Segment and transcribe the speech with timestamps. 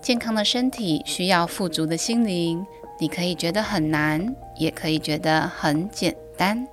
[0.00, 2.64] 健康的身体需要富足的心灵，
[2.98, 6.66] 你可以觉得很难，也可以觉得很简单。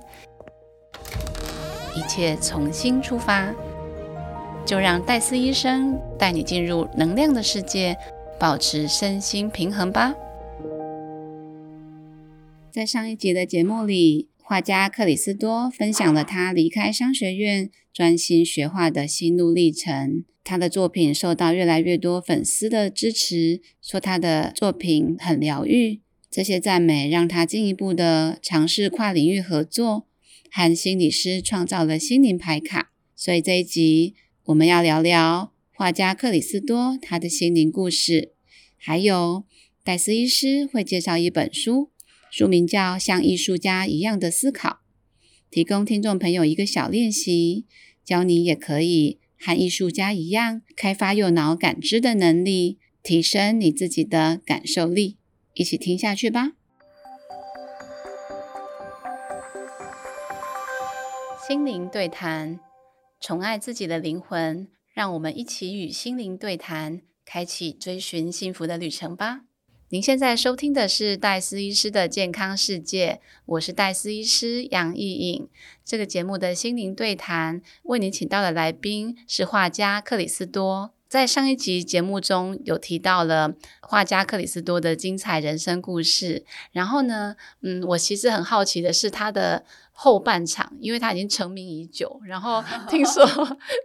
[1.94, 3.52] 一切从心出发，
[4.64, 7.96] 就让戴斯医生带你进入能量的世界，
[8.38, 10.14] 保持身心平衡吧。
[12.70, 20.24] 在上一集的节目里，画家克里斯多分享了他离开商学院，专心学画的心路历程。
[20.42, 26.00] 他的作品受到越来越多粉丝的支持，说他的作品很疗愈。
[26.30, 30.06] 这些赞美让他进一步的尝试跨领域合作，
[30.50, 32.90] 和心理师创造了心灵牌卡。
[33.14, 38.32] 所以这一集我们要聊聊画家克里斯多他的心灵故事，
[38.78, 39.44] 还有
[39.84, 41.90] 戴斯医师会介绍一本书，
[42.30, 44.68] 书名叫《像艺术家一样的思考》，
[45.50, 47.66] 提供听众朋友一个小练习，
[48.04, 49.18] 教你也可以。
[49.40, 55.16] 和艺术家一样，开发右脑感知的能力，提升你自己的感受力。
[55.54, 56.54] 一起听下去吧。
[61.46, 62.58] 心灵对谈，
[63.20, 69.47] 宠爱自己的灵魂，让我们一起与心灵对谈，开启追寻幸福的旅程吧。
[69.90, 75.48] 您现在收听的是戴斯医师的健康世界，我是戴斯医师杨艺颖。
[75.82, 80.90] 这个节目的心灵对谈，为您请到的来宾是画家克里斯多。
[81.08, 93.26] 在上一集节目中有提到了画家克里斯多的精彩人生故事，然后呢，嗯，我其实很好奇的是他的后半场，因为他已经成名已久，然后 听说，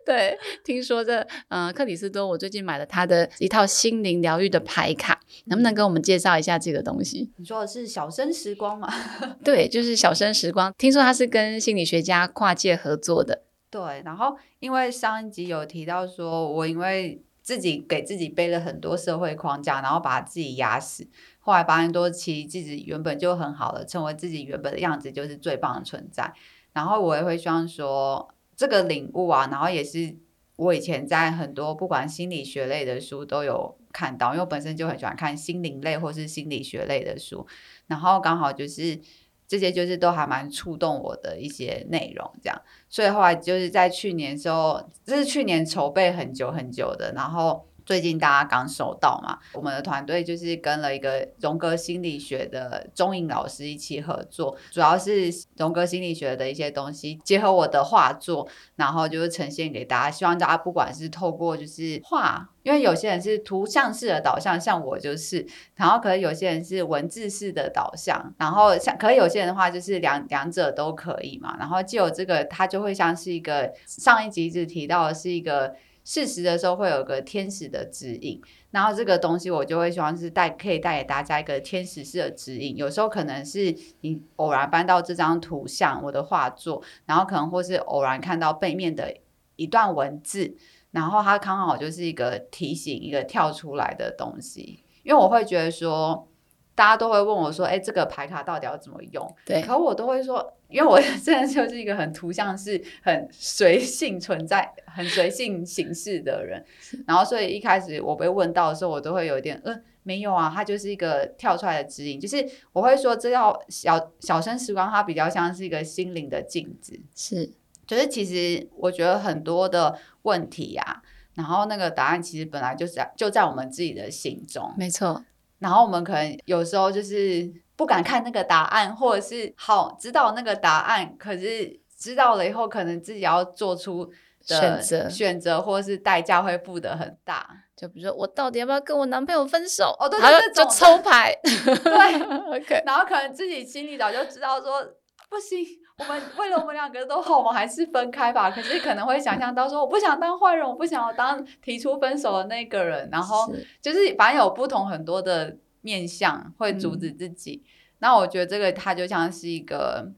[0.06, 7.32] 对，听说这，呃，克里斯多，我最近买了他的一套心灵疗愈的牌卡，能不能跟我们介绍一下这个东西？
[7.38, 8.94] 你说的是小生时光吗？
[9.46, 13.44] 对，就是小生时光，听说他是跟心理学家跨界合作的。
[13.74, 21.08] 对，然后因为上一集有提到说，我因为自己给自己背了很多社会框架，然后把自己压死。
[21.40, 26.32] 后来发现多，其实自己原本就很好了，成为自己原本的样子就是最棒的存在。
[26.72, 30.16] 然后我也会希望说，这个领悟啊，然后也是
[30.58, 37.48] 我以前在很多不管心理学类的书都有看到，因为我本身就很喜欢看心灵类或是心理学类的书，
[37.88, 39.00] 然后刚好就是。
[39.48, 47.66] 这些就是都还蛮触动我的一些内容，这样，所以后来就是在去年时候，这是去年筹备很久很久的，然后。
[47.86, 60.12] 最近大家刚收到嘛，我们的团队就是跟了一个荣格心理学的钟颖老师一起合作，主要是荣格心理学的一些东西结合我的画作，然后就是呈现给大家。
[60.12, 65.46] 希望大家不管是透过就是画，因为有些人是图像式的导向，像我就是，
[65.76, 71.56] 然后可能有些人是文字式的导向，然后像可以有些人的话就是两两者都可以嘛。
[71.60, 75.74] 然后既有这个，它就会像是一个上一集只提到的是一个。
[76.04, 78.42] 事实的时候会有个天使的指引，
[78.72, 82.76] 然后这个东西我就会希望是带可以带给大家一个天使式的指引。
[82.76, 89.16] 有时候可能是你偶然搬到这张图像我的画作，然后可能或是偶然看到背面的
[89.56, 90.56] 一段文字，
[90.92, 94.84] 然后它刚好就是一个提醒，一个跳出来的东西。
[95.04, 96.28] 因为我会觉得说。
[96.76, 106.64] 大家都会问我说：“哎，这个牌卡到底要怎么用？”对，可我都会说，因为我 真的就是一个很图像是很随性存在、很随性形式的人。
[107.06, 112.20] 然后，所以一开始我被问到的时候，我都会有一点嗯，没有啊，它就是一个跳出来的指引。
[112.20, 117.00] 就是我会说，这要小小生时光，它比较像是一个心灵的镜子。
[117.16, 117.52] 是，
[117.86, 121.04] 就是其实我觉得很多的问题呀，
[121.36, 124.74] 然后那个答案其实本来就是就在我们自己的心中。
[124.76, 125.24] 没错。
[125.64, 134.12] 然后我们可能有时候就是不敢看那个答案，或者是好知道那个答案，可是知道了以后，可能自己要做出
[134.42, 137.48] 选择，选择或者是代价会付的很大。
[137.78, 139.96] 就比如说，我到底要不要跟我男朋友分手？
[140.00, 140.20] 哦，对，
[140.54, 142.84] 就抽 牌， 对，OK。
[142.86, 144.86] 然后可能自己心里早就知道说，
[145.34, 145.66] 不行。
[145.98, 148.50] 我们 为了我们两个都好，我们还是分开吧。
[148.50, 153.10] 可是可能会想象到说，我不想当坏人，我不想要当提出分手的那个人。
[153.12, 157.64] 然后就是反正有不同很多的面相会阻止自己。
[158.00, 160.12] 那我觉得这个它就像是一个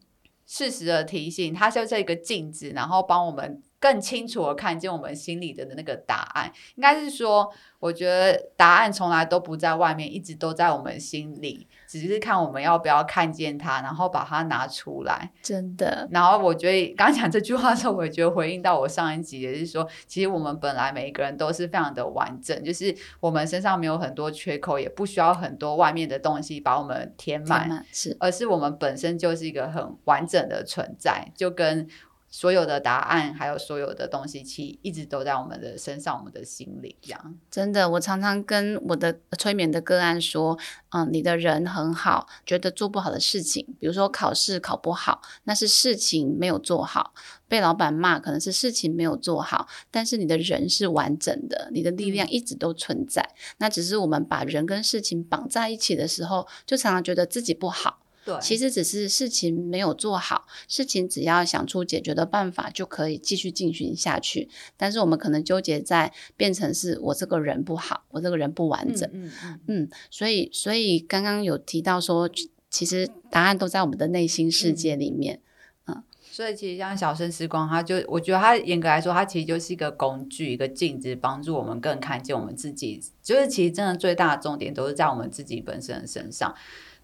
[0.45, 6.51] 事实的提醒，它就是一个镜子，然后帮我们更清楚的看见我们心里的那个答案。
[6.75, 11.67] 应该是说，我觉得答案从来都不在外面，一直都在我们心里。
[11.99, 15.31] 只是看我们要不要看见它，然后把它拿出来。
[15.41, 16.07] 真的。
[16.11, 31.87] 然后我觉得刚讲这句话的时候，我也觉得回应到我上一集，也是说，其实我们本来每一个人都是非常的完整，就是我们身上没有很多缺口，也不需要很多外面的东西把我们填满，是，而是我们本身就是一个很完整的存在，就跟。
[32.35, 36.93] 所有的答案，还有所有的东西，其实一直都在我们的身上，我们的心里。
[37.01, 40.59] 这样真的，我常常跟我的催眠的个案说，
[40.89, 47.13] 嗯，你的人很好，觉得做不好的事情，比如说考试考不好，那是事情没有做好；
[47.47, 49.69] 被老板骂，可能是事情没有做好。
[49.89, 53.25] 但是你的人是完整的，你的力量一直都存在。
[53.59, 57.99] 那只是我们把人跟事情绑在一起的时候，就常常觉得自己不好。
[58.25, 64.49] 对，其实只是事情没有做好，事情只要想出解决的办法，就可以继续进行下去。
[64.75, 69.07] 但是我们可能纠结在变成是我这个人不好，我这个人不完整。
[69.13, 72.27] 嗯嗯嗯，所以所以刚刚有提到说，
[72.71, 75.39] 其实答案都在我们的内心世界里面。
[75.85, 82.99] 嗯，所以其实像小生时光，它就我觉得它严格来说，它其实就是一个工具，一个镜子，帮助我们更看见我们自己。
[83.21, 86.55] 就是其实真的最大的重点都是在我们自己本身的身上。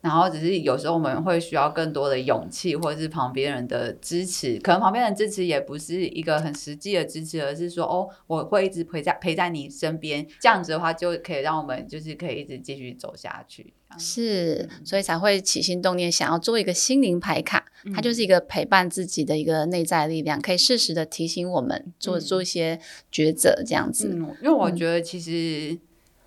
[0.01, 4.57] 然后只是有时候我们会需要更多的勇气，或者是旁边人的支持。
[4.59, 10.25] 可能旁边人支持也不是一个很实际的支持，而是说哦，我会一直陪在陪在你身边。
[10.39, 13.73] 这样子的话，就可以让我们就是可以一直继续走下去。
[13.99, 22.79] 是，所以才会起心动念想要做一个心灵牌卡，它就是一个陪伴自己的一个内在力量，可以适时的提醒我们做做一些
[23.11, 24.09] 抉择，这样子。
[24.13, 25.77] 嗯，因为我觉得其实。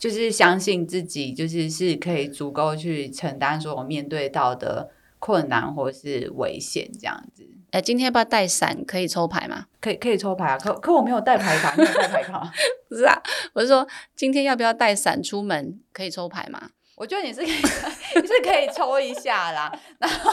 [0.04, 7.48] 就是相信自己，就是是可以足够去承担所有面对到的困难或是危险这样子。
[7.70, 8.84] 哎，今天要不要带伞？
[8.84, 9.64] 可以抽牌吗？
[9.80, 10.58] 可以，可以抽牌啊。
[10.58, 12.52] 可可我没有带牌卡，没有带牌卡。
[12.86, 13.18] 不是啊，
[13.54, 15.80] 我是说今天要不要带伞出门？
[15.90, 16.68] 可以抽牌吗？
[16.96, 17.54] 我觉得你是可以，
[18.20, 19.72] 你是可以抽一下啦。
[19.98, 20.32] 然后，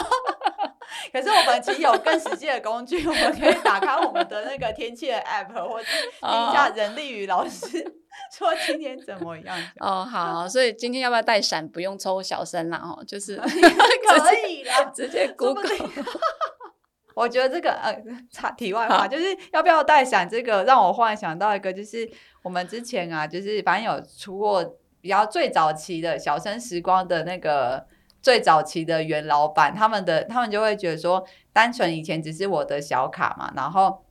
[1.12, 5.86] 可是我们其实有更实际的工具，我们可以打开我们的那个天气的 app，或者
[6.20, 7.66] 听一下人力语老师
[8.32, 9.58] 说今天怎么样。
[9.80, 11.66] 哦，好，所以今天要不要带伞？
[11.68, 15.66] 不用抽小声啦，哦，就是 可以啦，直接 Google。
[17.14, 17.94] 我觉得这个呃，
[18.30, 20.28] 插题外话，就是要不要带伞？
[20.28, 22.08] 这个让我忽然想到一个，就是
[22.42, 24.78] 我们之前啊，就是反正有出过。
[25.02, 27.86] 比较最早期的小生时光的那个
[28.22, 31.22] 最早期的原老板，他们的他们就会觉得说，
[31.52, 34.02] 单纯以前只是我的小卡嘛，然后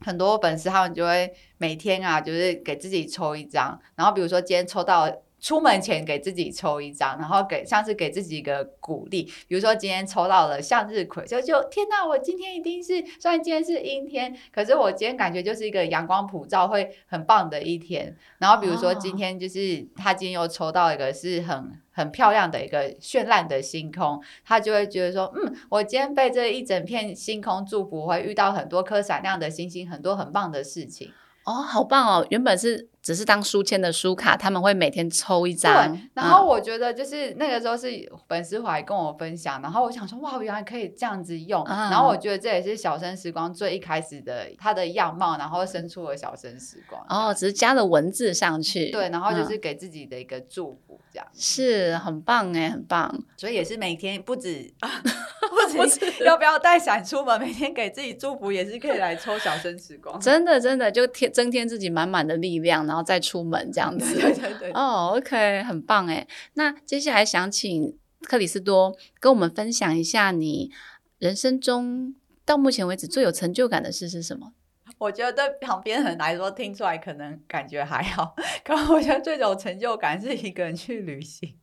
[0.00, 5.12] 很多粉丝他们就会每天啊，就是给自己抽一张，然后比如说今天抽到。
[5.40, 9.24] 出门前给自己抽一张，然后给像是给自己一个鼓励。
[9.46, 18.16] 比如说今天抽到了向日葵，就就天哪，我今天一定是虽然今天是阴天，可是我今天感觉就是一个阳光普照，会很棒的一天。
[18.38, 31.12] 然后比如说今天就是他今天又抽到一个是很很漂亮的一个绚烂的星空，他就会觉得说，嗯，我今天被这一整片星空祝福，会遇到很多颗闪亮的星星，很多很棒的事情。
[31.46, 32.26] 哦，好棒哦！
[32.28, 32.90] 原本是。
[33.06, 35.96] 只是当书签的书卡，他们会每天抽一张。
[36.12, 37.86] 然后我觉得就是那个时候是
[38.28, 41.64] 粉丝怀跟我分享，然后我想说哇，原来可以这样子用。
[41.68, 47.00] 然后我觉得这也是小生时光最一开始的它的样貌，然后生出了小生时光。
[47.08, 48.90] 哦，只是加了文字上去。
[48.90, 53.16] 对，然后就是给自己的一个祝福，这样是很棒哎，很棒。
[53.36, 54.74] 所以也是每天不止
[55.72, 60.18] 不止要不要带伞出门，每天给自己祝福也是可以来抽小生时光。
[60.18, 62.96] 真的真的就添增添自己满满的力量，然后。
[62.96, 64.70] 然后再出门这样子， 对对对。
[64.72, 66.26] 哦，OK，很棒哎。
[66.54, 70.72] 那接下来想请克里斯多跟我们分享一下，你
[71.18, 72.14] 人生中
[72.46, 74.54] 到目前为止最有成就感的事是什么？
[74.96, 81.54] 我觉得对旁边人来说听出来可能感觉还好， 可我觉得最有成就感是一个人去旅行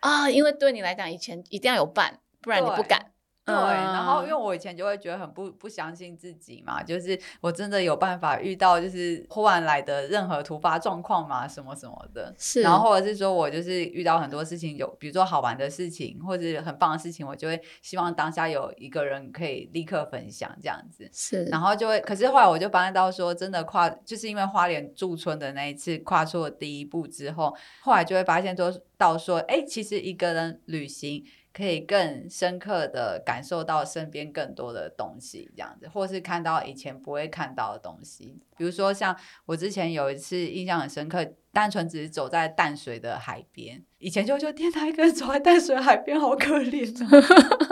[0.00, 3.10] 啊，因为对你来讲，以前一定要有伴，不然你不敢。
[3.48, 12.34] 对，然后因为我以前就会觉得很不不相信自己嘛，就是我真的有办法遇到就是忽然来的任何突发状况嘛，什么什么的。
[12.38, 21.08] 是，然后或者是说我就是遇到很多事情，有比如说好玩的事情或者很棒的事情，我就会希望当下有一个人可以立刻分享这样子。
[21.12, 31.24] 是，然后就会，可是后来我就发现到说，真的跨，就是因为花莲驻村的那一次跨出了第一步之后，后来就会发现说到说，哎，其实一个人旅行。
[31.58, 38.38] 可以更深刻的感受到身边更多的东西，这样子，或是看到以前不会看到的东西。
[38.56, 47.66] 比如说，像我之前有一次印象很深刻，单纯只是走在淡水的海边，以前就就天哪，一个人走在淡水海边好可怜啊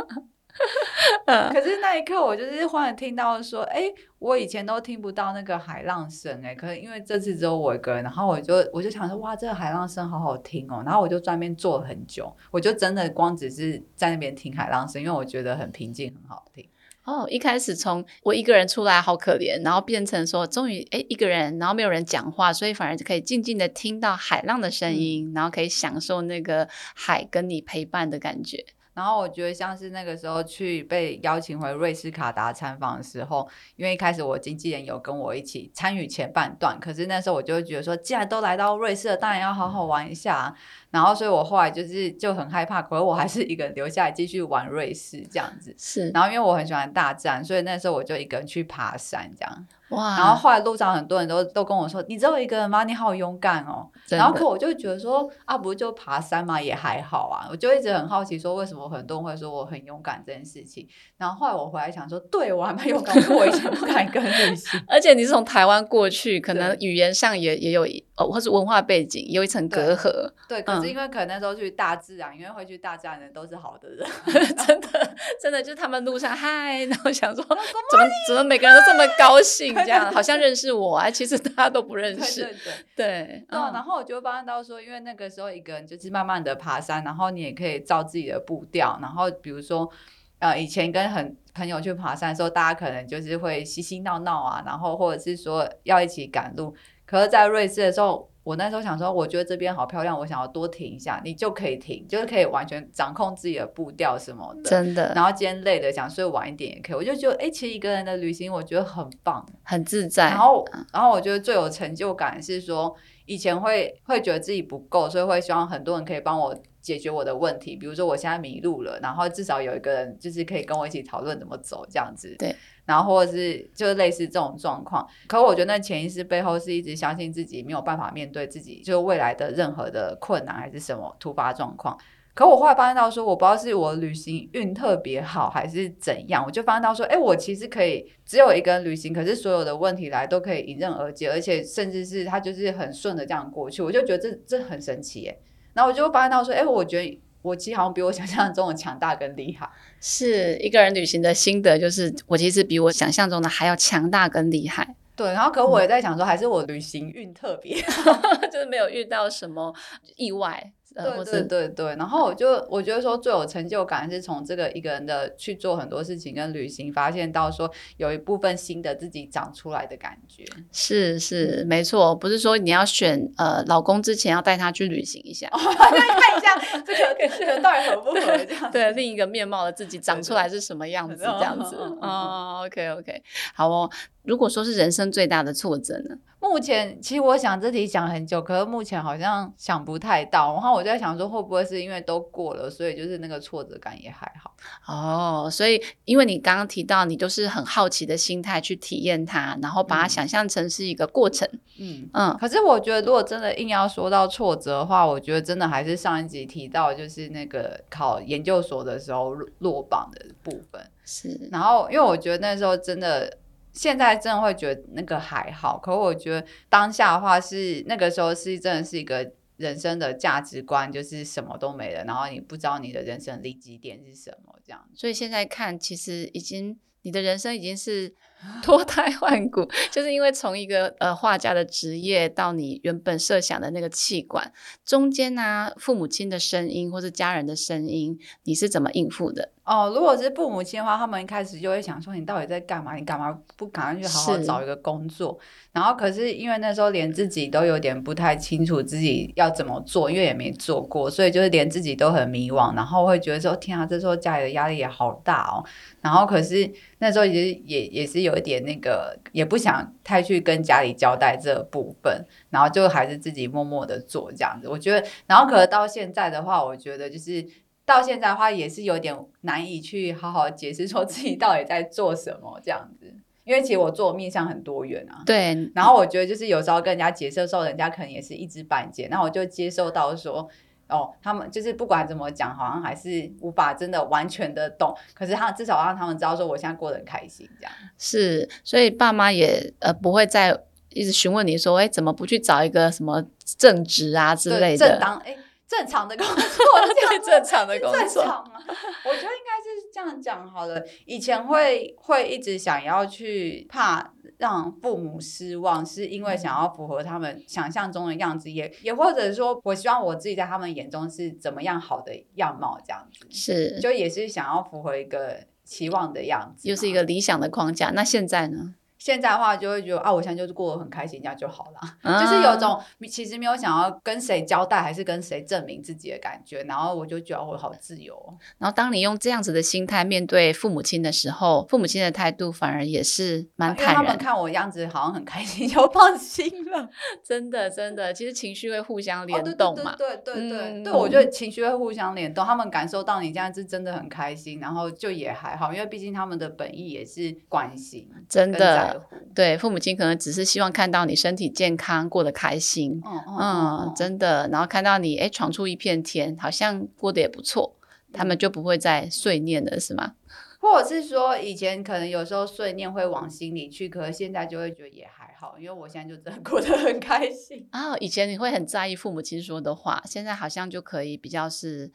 [1.26, 16.68] 可是那一刻，我就是忽然听到说，哎，我以前都听不到那个海浪声，哎，可能因为这次只有我一个人，然后我就我就想说，哇，这个海浪声好好听哦，然后我就专门坐了很久，我就真的光只是在那边听海浪声，因为我觉得很平静，很好听。
[17.04, 28.64] 哦，一开始从我一个人出来好可怜，然后变成说，终于哎一个人，然后没有人讲话，所以反而可以静静的听到海浪的声音，然后可以享受那个海跟你陪伴的感觉。
[28.96, 40.54] 然后我觉得像是那个时候去被邀请回瑞士卡达参访的时候，因为一开始我经纪人有跟我一起参与前半段，可是那时候我就会觉得说，既然都来到瑞士了，当然要好好玩一下。
[40.96, 45.74] 然后，所以我后来就是就很害怕，可是我还是一个人留下来继续玩瑞士这样子。
[45.78, 49.66] 是，然后因为我很喜欢大自然，所以那时候我就一个人去爬山这样。
[49.90, 50.16] 哇！
[50.16, 52.82] 然后后来路上很多人都都跟我说：“你只有一个人吗？
[52.82, 60.88] 你好勇敢哦。”然后可我就觉得说：“啊，不就爬山嘛，也还好啊。”我就一直很好奇，说为什么很多人会说我很勇敢这件事情。
[61.16, 64.80] 然后后来我回来想说：“对我还蛮勇敢，我以前不敢跟旅行。
[64.88, 67.86] 而且你是从台湾过去，可能语言上也也有
[68.16, 70.10] 哦，或是文化背景有一层隔阂。
[70.48, 74.08] 对，可是因为可能那时候去大自然，因为会去大自然的人都是好的人，
[74.66, 77.56] 真的真的就是他们路上嗨，然后想说怎
[77.98, 82.42] 么怎么每个人都这么高兴，这样好像认识我啊，其实大家都不认识。
[82.42, 89.90] 对对对，嗯，然后我就发现到说，因为那个时候一个人就是慢慢的爬山，然后你也可以照自己的步调，然后比如说
[90.38, 96.74] 呃，以前跟很朋友去爬山的时候，大家可能就是会嬉嬉闹闹啊，然后或者是说要一起赶路，
[97.06, 98.30] 可是，在瑞士的时候。
[98.46, 104.70] 我那时候想说，我觉得这边好漂亮，我想要多停一下，你就可以停，就是可以完全掌控自己的步调什么的。
[104.70, 105.12] 真的。
[105.16, 106.94] 然后今天累了，想睡晚一点也可以。
[106.94, 110.28] 我就觉得，哎，其实一个人的旅行，我觉得很棒，很自在。
[110.28, 117.74] 然后，然后我觉得最有成就感是说，以前会会觉得自己不够，所以会希望很多人可以帮我解决我的问题。
[117.74, 122.36] 比如说，我现在迷路了，然后至少有一个人就是可以跟我一起讨论怎么走这样子。
[122.38, 122.54] 对。
[122.84, 131.98] 然后或者是就是类似这种状况，可我觉得那潜意识背后是一直相信自己没有办法面对自己，就是未来的任何的困难还是什么突发状况。
[132.32, 145.40] 可我后来发现到说，我不知道是我旅行运特别好还是怎样，我就发现到说，哎，我其实可以只有一个人旅行，可是所有的问题来都可以迎刃而解，而且甚至是他就是很顺的这样过去，我就觉得这这很神奇耶。
[145.76, 147.20] 然后我就发现到说，哎，我觉得。
[147.42, 149.70] 我其实好像比我想象中的强大跟厉害。
[150.00, 154.96] 是一个人旅行的心得，就是我其实比我想象中的还要强大跟厉害。
[155.14, 157.80] 对，然后可我也在想说，还是我旅行运特别，
[158.50, 159.72] 就是没有遇到什么
[160.16, 160.72] 意外。
[160.96, 170.44] 对对对对，然后我就我觉得说最有成就感是从这个一个人的去做很多事情跟旅行，发现到说有一部分新的自己长出来的感觉。
[170.72, 178.70] 是是没错，不是说你要选呃老公之前要带他去旅行一下， 看一下这个人到底合不合这样。
[178.72, 181.76] 对，另一个面貌的自己长出来是什么样子这样子。
[182.00, 183.22] 哦，OK OK，
[183.54, 183.90] 好哦。
[184.26, 186.16] 如果说是人生最大的挫折呢？
[186.38, 190.52] 目前其实我想这题想很久，可是目前好像想不太到。
[190.52, 194.54] 然后我就在想说，会不会是因为都过了，所以就是那个挫折感也还好。
[194.86, 201.48] 哦，所以因为你刚刚提到，你都是很好奇的心态去体验它，然后把它想象成是一个过程。
[201.78, 202.36] 嗯嗯。
[202.38, 210.80] 可是我觉得，如果真的硬要说到挫折的话，我觉得真的还是上一集提到，就是那个考研究所的时候落榜的部分。
[211.04, 211.48] 是。
[211.50, 213.38] 然后，因为我觉得那时候真的。
[213.76, 224.88] 现在真的会觉得那个还好，可我觉得当下的话是那个时候是真的是一个人生的价值观，就是什么都没了，然后你不知道你的人生利基点是什么这样。
[224.94, 228.14] 所以现在看，其实已经你的人生已经是。
[228.62, 234.52] 脱胎换骨， 就是因为从一个呃画家的职业到你原本设想的那个气管
[234.84, 239.52] 中间呢，父母亲的声音或是家人的声音，你是怎么应付的？
[239.66, 242.94] 哦，如果是父母亲的话，他们一开始就会想说你到底在干嘛？
[242.94, 245.36] 你干嘛不赶快去好好找一个工作？
[245.72, 255.64] 然后可是因为那时候连自己都有点不太清楚自己要怎么做，因为也没做过，所以就是连自己都很迷惘，然后会觉得说天啊，这时候家里的压力也好大哦。
[256.00, 264.68] 然后可是那时候也也也是有一点那个，也不想太去跟家里交代这部分，然后就还是自己默默的做这样子。
[264.68, 267.44] 我觉得，然后可能到现在的话，我觉得就是
[267.86, 273.14] 到现在的话，也是有点难以去好好解释说自己到底在做什么这样子。
[273.44, 275.70] 因为其实我做面向很多元啊，对。
[275.74, 280.50] 然后我觉得就是有时候跟人家解释的时候，人家可能也是一知半解，那我就接受到说。
[280.88, 284.96] 哦，他们就是不管怎么讲，好像还是无法真的完全的懂。
[285.14, 288.48] 可是他至少让他们知道说，我现在过得很开心，这样是。
[288.62, 290.56] 所以爸妈也呃不会再
[290.90, 293.20] 一直询问你说，哎，怎么不去找一个什么
[293.58, 294.88] 正职啊之类的？
[294.88, 295.36] 正当哎，
[295.68, 296.34] 正常的工作，
[297.08, 298.44] 对，正常的工作啊。
[299.04, 300.82] 我觉得应该是这样讲好了。
[301.04, 304.12] 以前会会一直想要去怕。
[304.38, 317.92] 让父母失望，是因为想要符合他们想象中的样子，也也或者说，我希望我自己在他们眼中是怎么样好的样貌，这样子是，就也是想要符合一个期望的样子，又是一个理想的框架。
[317.94, 318.74] 那现在呢？
[318.98, 321.80] 现在的话就会觉得啊，我现在就是过得很开心，这样就好了。
[322.20, 326.62] 就是有种其实没有想要跟谁交代，还是跟谁证明自己的感觉。
[326.62, 328.16] 然后我就觉得我好自由。
[328.58, 333.94] 然后当你用这样子的心态面对父母亲的时候，父母亲的态度反而也是蛮坦然。
[333.96, 336.88] 他们看我样子好像很开心， 就放心了。
[337.22, 339.94] 真的，真的，其实情绪会互相联动嘛。
[339.96, 342.44] 对对对对对，我觉得情绪会互相联动。
[342.44, 348.85] 他们感受到你这样子真的很开心，然后就也还好，因为毕竟他们的本意也是关心，真的。
[349.34, 353.02] 对，父母亲可能只是希望看到你身体健康，过得开心，
[353.38, 354.48] 嗯，真的。
[354.50, 357.76] 然后看到你，哎，闯出一片天，好像过得也不错，
[358.12, 360.14] 他们就不会再碎念了，是吗？
[360.60, 367.96] 或者是说，以前可能有时候碎念会往心里去，可是现在就会觉得也还好，因为我现在就真的 过得很开心啊。
[367.98, 371.92] 以前你会很在意父母亲说的话，现在好像就可以比较是。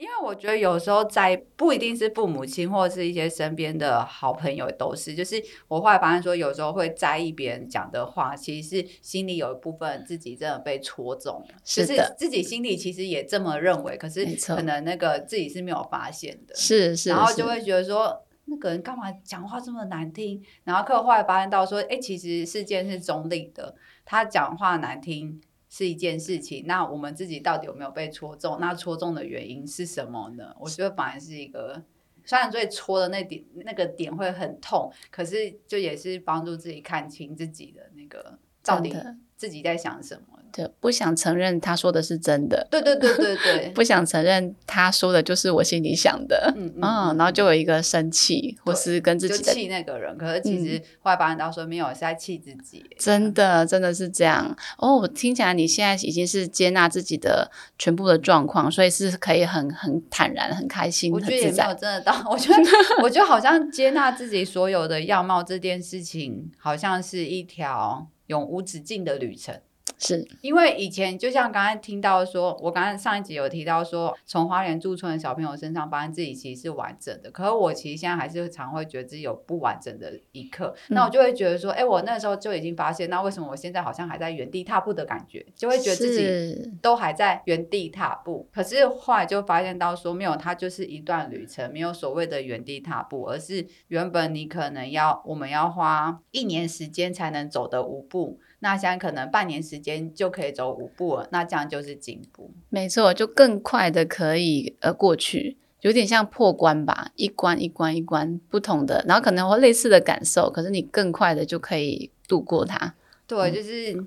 [0.00, 5.36] 因为我觉得有时候在不一定是父母亲或者是一些身边的好朋友都是，就是
[5.68, 23.74] 我后来发现说，有时候会在意别人讲的话，其实是心里有一部分自己真的被戳中，就是自己心里其实也这么认为，可是可能那个自己是没有发现的，是是，然后就会觉得说那个人干嘛讲话这么难听，然后客后来发现到说，哎，其实事件是中立的，
[24.06, 25.42] 他讲话难听。
[25.70, 28.58] 是一件事情，那我们自己到底有没有被戳中？
[28.60, 30.54] 那戳中的原因是什么呢？
[30.58, 31.80] 我觉得反而是一个，
[32.24, 38.94] 虽然最戳的那点那个点会很痛，可是就也是帮助自己看清自己的那个到底
[39.36, 40.22] 自己在想什么。
[40.52, 42.66] 对，不想承认他说的是真的。
[42.68, 46.52] 对对对对对， 不想承认他说的就是我心里想的。
[46.56, 50.18] 嗯嗯，然后就有一个生气，或是跟自己气那个人。
[50.18, 52.84] 可是其实后来发现到说没有，是在气自己。
[52.98, 54.56] 真的，真的是这样。
[54.78, 57.48] 哦，听起来你现在已经是接纳自己的
[57.78, 62.58] 全部的状况，所以是可以很很坦然、很开心、我觉得也没有真的到， 我觉得
[63.04, 69.60] 我觉得好像接纳自己所有的样貌这件事情，好像是一条永无止境的旅程。
[70.00, 88.48] 是因为以前就像刚才听到说，我刚才上一集有提到说，从花莲驻村的小朋友身上发现自己其实是完整的，可是我其实现在还是常会觉得自己有不完整的一刻，那我就会觉得说，哎，我那时候就已经发现，那为什么我现在好像还在原地踏步的感觉，就会觉得自己都还在原地踏步。
[88.52, 98.38] 可是后来就发现到说，没有，它就是一段旅程，没有所谓的原地踏步，而是原本你可能要我们要花一年时间才能走的五步。
[98.60, 102.50] 那现在可能半年时间就可以走五步了，那这样就是进步。
[102.68, 112.94] 没错，就更快的可以呃过去，有点像破关吧，一关一关一关不同的，然后可能会类似的感受，可是你更快的就可以度过它。
[113.26, 114.04] 对，就是。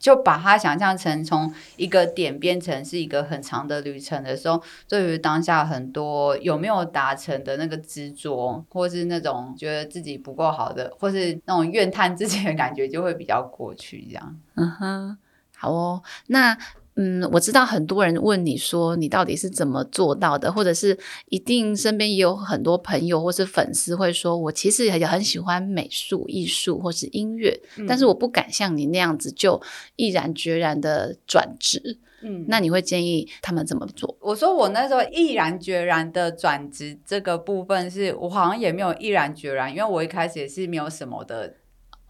[0.00, 14.40] 就把它想象成从一个点变成是一个很长的旅程的时候，对于当下很多有没有达成的那个执着，或是那种觉得自己不够好的，或是那种怨叹自己的感觉，就会比较过去这样。
[14.56, 15.18] 嗯哼，
[15.56, 16.58] 好哦，那。
[17.02, 20.98] 嗯，我知道很多人问你说你到底是怎么做到的，或者是
[21.30, 27.58] 一定身边也有很多朋友或是粉丝会说，我其实也很喜欢美术、艺术或是音乐，
[27.88, 29.58] 但是我不敢像你那样子就
[29.96, 31.98] 毅然决然的转职。
[32.22, 34.14] 嗯，那你会建议他们怎么做？
[34.20, 41.54] 我说我那时候毅然决然的转职这个部分，是我好像也没有毅然决然，因为我一开始也是没有什么的。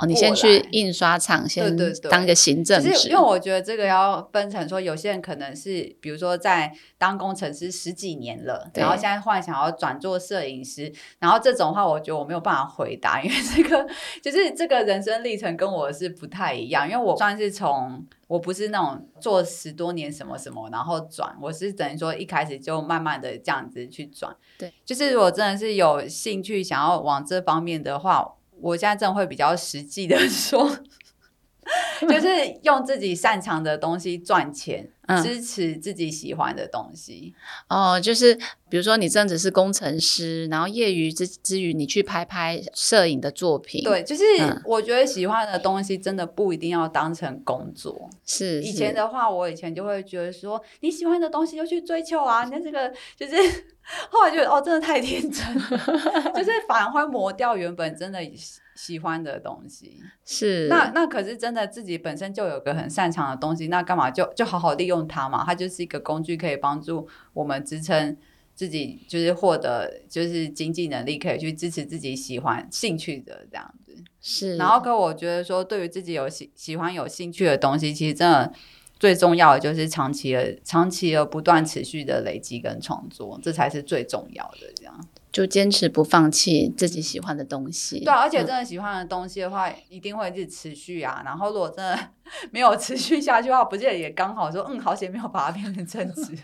[0.00, 1.76] 哦，你先去印刷厂先
[2.08, 13.86] 当个行政职，因为我觉得这个要分成说，有些人可能是比如说在当工程师十几年了，然后现在幻想要转做摄影师，然后这种话，我觉得我没有办法回答，因为 这个
[14.22, 28.36] 就是这个人生历程跟我是不太一样，因为我算是从我不是那种做十多年什么什么，然后转，我是等于说一开始就慢慢的这样子去转，对，就是如果真的是有兴趣想要往这方面的话。
[28.60, 30.70] 我现在真的会比较实际的 说，
[32.08, 32.28] 就是
[32.62, 34.90] 用自己擅长的东西赚钱。
[35.24, 37.34] 支持自己喜欢的东西
[37.68, 38.32] 哦，就是
[38.68, 43.82] 比如说你真的是工程师，然后业余之之余，你去拍拍摄影的作品。
[43.82, 44.22] 对，就是
[44.64, 48.08] 我觉得喜欢的东西真的不一定要当成工作。
[48.24, 52.44] 是以前的话，我以前就会觉得说，你喜欢的东西就去追求啊。
[52.44, 53.34] 那这个就是
[54.10, 58.20] 后来觉得哦，真的太天真了， 就是反而会磨掉原本真的。
[58.80, 65.44] 喜欢的东西是那那可是真的自己本身就有个很擅长的东西，那干嘛就就好好利用它嘛？
[65.44, 68.16] 它就是一个工具，可以帮助我们支撑
[68.54, 73.94] 自己，就是获得就是经济能力，可以去支持自己喜欢兴趣的这样子。
[74.22, 78.50] 是，然后可我觉得说，对于自己有喜喜欢有兴趣的东西，其实真的
[78.98, 84.72] 最重要的就是长期的、长期而不断持续的累积跟创作，这才是最重要的。
[84.74, 85.06] 这样。
[85.32, 88.00] 就坚持不放弃自己喜欢的东西。
[88.00, 91.22] 对啊，而且嗯真的喜欢的东西的话，一定会一直持续啊。
[91.24, 91.98] 然后如果真的
[92.50, 96.36] 没有持续下去的话，不见得也刚好说，嗯，好险没有把它变成正职。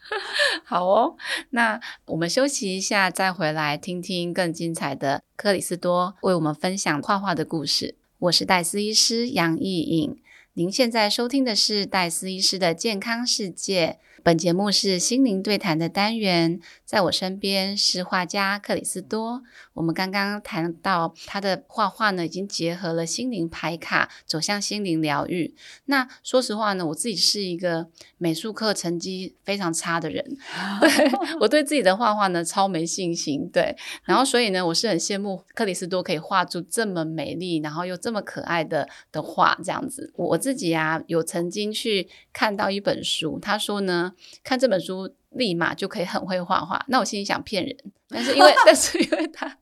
[0.64, 1.16] 好哦，
[1.50, 7.96] 那我们休息一下，再回来听听更精彩的克里斯多为我们分享画画的故事。
[8.18, 10.18] 我是戴思医师杨艺颖，
[10.54, 13.98] 您现在收听的是戴思医师的健康世界。
[14.22, 16.60] 本节目是心灵对谈的单元，
[16.90, 19.44] 在我身边是画家克里斯多。
[19.74, 25.54] 我们刚刚谈到他的画画呢，已经结合了心灵牌卡，走向心灵疗愈。
[25.84, 27.86] 那说实话呢，我自己是一个
[28.18, 30.36] 美术课成绩非常差的人，
[30.82, 30.90] 对
[31.38, 33.48] 我对自己的画画呢超没信心。
[33.52, 40.12] 对，然后所以呢，我是很羡慕克里斯多可以画出这么美丽，然后又这么可爱的的画，这样子。
[40.16, 46.84] 我我自己啊，有曾经去看到一本书，他说呢，看这本书立马就可以很会画画。
[46.88, 47.76] 那我心里想骗人，
[48.08, 49.58] 但是因为 但是因为他。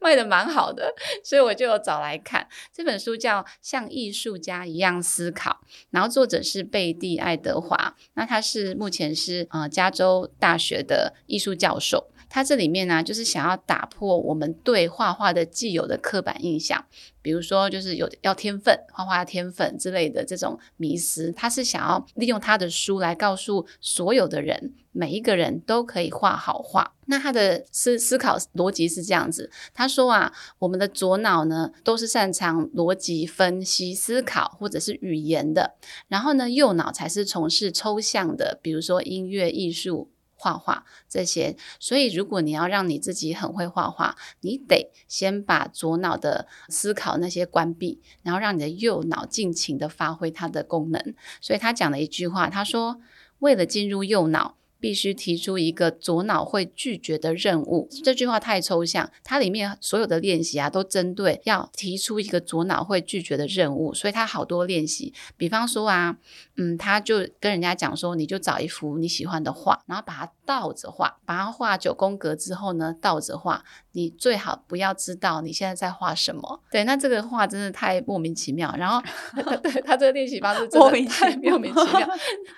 [0.00, 0.92] 卖的蛮好的，
[1.22, 12.10] 所以我就找来看这本书，叫《像艺术家一样思考》，然后作者是贝蒂·爱德华，那他是目前是呃加州大学的艺术教授。
[12.30, 16.82] 他这里面呢、就是想要打破我们对画画的既有的刻板印象，
[17.20, 21.32] 比如说就是有要天分，画画要天分之类的这种迷思。
[21.32, 26.94] 他是想要利用他的书来告诉所有的人，每一个人都可以画好画。
[27.06, 35.74] 那他的思思考逻辑是这样子，他说啊，我们的左脑呢都是擅长逻辑分析、思考或者是语言的，
[36.06, 40.08] 然后呢右脑才是从事抽象的，比如说音乐、艺术。
[40.40, 51.14] 画画这些，所以如果你要让你自己很会画画，你得先把左脑的思考那些关闭，然后让你的右脑尽情的发挥它的功能。
[51.42, 53.00] 所以他讲了一句话，他说
[53.40, 57.88] ：“为了进入右脑。”必须提出一个左脑会拒绝的任务。
[58.02, 65.12] 这句话太抽象，它里面所有的练习啊，都针对要提出一个左脑会拒绝的任务，所以它好多练习。
[65.36, 66.16] 比方说啊，
[66.56, 73.62] 嗯，他就跟人家讲说，你就找一幅你喜欢的画，然后把它倒着画，把它画九宫格之后呢，倒着画。
[73.92, 76.60] 你最好不要知道你现在在画什么。
[76.72, 78.74] 对，那这个画真的太莫名其妙。
[78.76, 79.00] 然后，
[79.62, 82.08] 对他这个练习方式真的 太莫名其妙。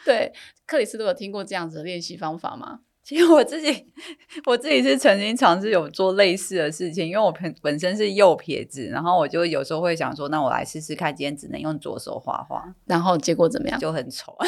[0.07, 0.33] 对，
[0.66, 2.81] 克里斯都有听过这样子的练习方法吗？
[3.04, 3.86] 其实我自己，
[4.46, 13.78] 我自己是曾经尝试有做类似的事情，因为我本本身是右撇子，然后我就有时候会想说，那我来试试看，今天只能用左手画画，然后结果怎么样？
[13.80, 14.36] 就很丑。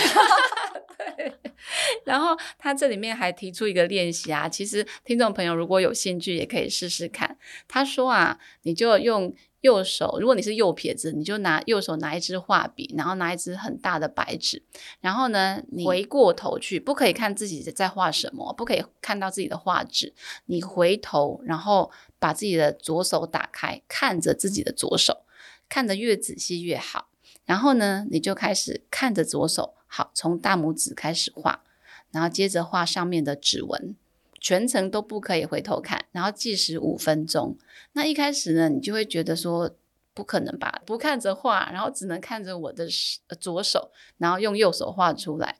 [2.04, 7.36] 然后他这里面还提出一个练习啊，其实听众朋友如果有兴趣也可以试试看。
[7.66, 9.34] 他说啊，你就用
[9.64, 14.62] 右手，如果你是右撇子，你就拿右手拿一支画笔，然后拿一支很大的白纸，
[15.00, 20.12] 然后呢，你回过头去，不可以看自己在画什么，不可以看到自己的画纸，
[20.44, 25.24] 你回头，然后把自己的左手打开，看着自己的左手，
[25.66, 27.09] 看得越仔细越好。
[27.46, 31.62] 然后呢，你就开始看着左手，好，从大拇指开始画，
[32.11, 33.96] 然后接着画上面的指纹，
[34.44, 37.57] 全程都不可以回头看，然后计时五分钟。
[37.94, 39.74] 那一开始呢，你就会觉得说，
[40.12, 40.83] 不可能吧？
[40.85, 42.87] 不看着画，然后只能看着我的
[43.28, 45.57] 呃左手，然后用右手画出来，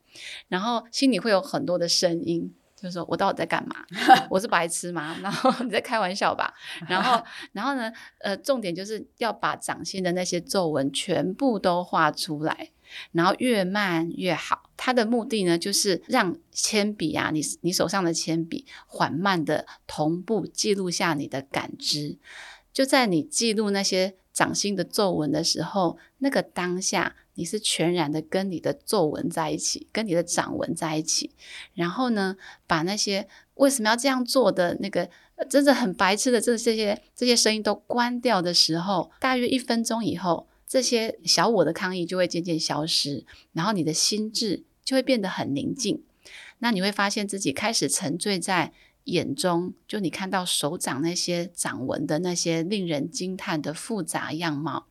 [0.49, 2.53] 然后心里会有很多的声音。
[2.75, 3.83] 就是说我到底在干嘛？
[4.29, 5.17] 我是白痴吗？
[5.23, 6.53] 然后你在开玩笑吧？
[6.87, 7.91] 然后， 然后呢？
[8.19, 12.69] 呃，重点就是要把掌心的那些皱纹全部都画出来，
[13.13, 14.64] 然后越慢越好。
[14.77, 22.17] 它的目的呢，就是让铅笔啊，你你手上的铅笔缓慢的同步记录下你的感知。
[22.73, 31.31] 就在你记录那些掌心的皱纹的时候，那个当下你是全然的跟你的皱纹在一起，跟你的掌纹在一起。
[31.73, 32.35] 然后呢，
[32.67, 35.09] 把那些为什么要这样做的那个
[35.49, 43.23] 真的很白痴的这这些这些声音都关掉的时候，大约一分钟以后，这些小我的抗议就会渐渐消失，
[43.53, 46.03] 然后你的心智就会变得很宁静。
[46.59, 48.73] 那你会发现自己开始沉醉在
[49.03, 54.87] 眼中，就你看到手掌那些掌纹的那些令人惊叹的复杂样貌，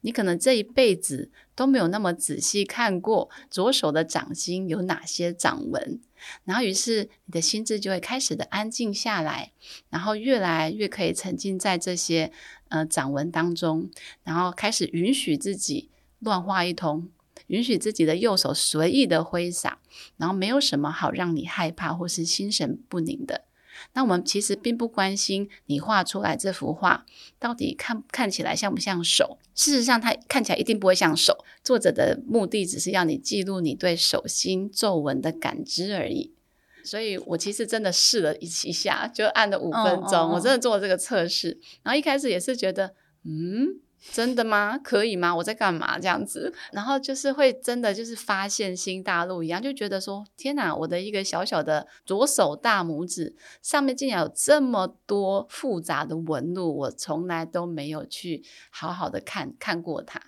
[0.00, 6.00] 你可能这一辈子都没有那么仔细看过左手的掌心有哪些掌纹，
[6.44, 9.52] 然后于是你的心智就会开始的安静下来，
[9.90, 12.32] 然后越来越可以沉浸在这些
[12.68, 13.90] 呃掌纹当中，
[14.24, 17.08] 然后开始允许自己乱画一通。
[17.46, 19.78] 允许自己的右手随意的挥洒，
[20.18, 23.44] 然后没有什么好让你害怕或是心神不宁的。
[23.92, 27.04] 那我们其实并不关心你画出来这幅画
[27.38, 29.38] 到底看看起来像不像手。
[29.54, 31.44] 事实上，它看起来一定不会像手。
[31.62, 36.32] 作者的目的只是要你记录你对手心皱纹的感知而已。
[36.84, 41.58] 所以我其实真的试了一一下，就按了五分钟，我真的做了这个测试。
[41.82, 43.80] 然后一开始也是觉得，嗯。
[44.12, 44.78] 真的吗？
[44.78, 45.34] 可以吗？
[45.36, 45.98] 我在干嘛？
[45.98, 60.20] 这样子，然后就是会真的就是发现新大陆一样，就觉得说天哪，我的一个小小的左手大拇指上面竟然有这么多复杂的纹路，我从来都没有去好好的看看过它。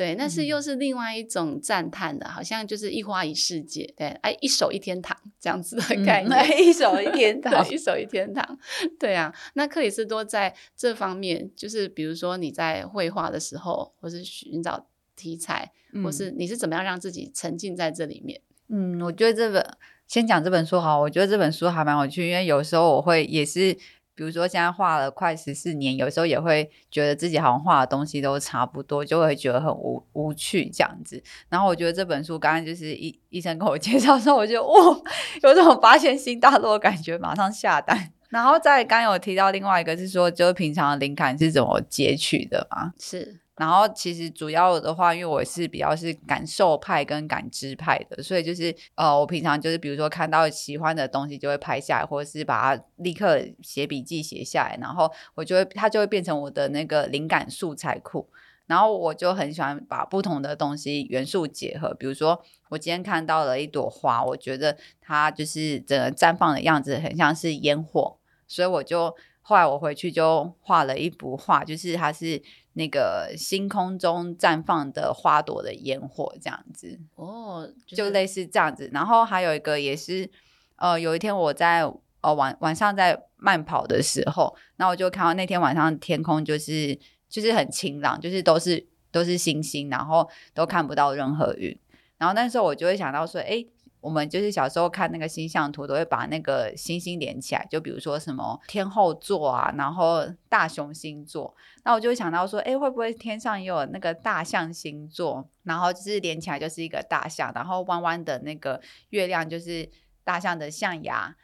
[0.00, 8.58] 对，那是又是另外一种赞叹的，好像就是一花一世界，对，哎，一手一天堂这样子的概念，嗯、一手一天 堂，一手一天堂，
[8.98, 9.30] 对啊。
[9.52, 18.40] 那克里斯多在这方面，就是比如说你在绘画的时候，或是寻找题材，嗯、或是你是怎么样让自己沉浸在这里面？
[18.70, 23.76] 嗯，我觉得这本先讲这本书好，我觉得这本书还蛮有趣，因为有时候我会也是。
[24.14, 31.22] 比如说，现在画了快十四年，有时候也会觉得自己好像画的东西都差不多，就会觉得很无无趣这样子。
[31.48, 34.74] 然后我觉得这本书刚刚就是医医生跟我 介绍的时候，我就哇，
[35.42, 38.12] 有种发现新大陆的感觉，马上下单。
[38.30, 42.92] 然后再刚有提到另外一个是说，就是平常的灵感是怎么截取的嘛？
[42.98, 43.40] 是。
[43.60, 58.26] 然后其实主要的话，因为我是比较是感受派跟感知派的，所以就是呃，我平常就是比如说看到喜欢的东西就会拍下来，或者是把它立刻写笔记写下来，然后我就会它就会变成我的那个灵感素材库。
[58.66, 69.14] 然后我就很喜欢把不同的东西元素结合，比如说我今天看到了一朵花，我觉得它就是整个绽放的样子很像是烟火，所以我就
[69.50, 72.40] 后来我回去就画了一幅画，就是它是。
[72.74, 78.88] 那个星空中绽放的花朵的烟火，这样子哦，就类似这样子。
[78.92, 80.30] 然后还有一个也是，
[80.76, 81.82] 呃，有一天我在
[82.20, 86.96] 呃晚晚上在慢跑的时候，那我就看到那天晚上天空就是
[87.28, 91.76] 就是很晴朗，就是都是都是星星，然后都看不到任何云。
[92.18, 93.66] 然后那时候我就会想到说，哎。
[94.00, 101.54] 我们就是小时候看那个星象图，都会把那个星星连起来，就比如说什么天后座啊，然后大熊星座。
[101.84, 105.48] 那我就想到说，哎，会不会天上也有那个大象星座？
[105.62, 109.88] 然后就是连起来就是一个大象，然后弯弯的那个月亮就是
[110.24, 111.34] 大象的象牙，